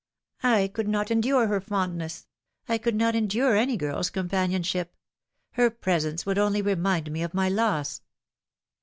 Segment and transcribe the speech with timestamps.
[0.41, 2.25] "I could not endure her fondness.
[2.67, 4.95] I could not endure any girl's companionship.
[5.51, 8.01] Her presence would only remind me of my loss."